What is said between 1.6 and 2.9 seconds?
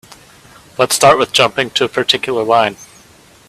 to a particular line.